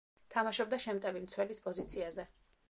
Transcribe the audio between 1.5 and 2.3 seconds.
პოზიციაზე.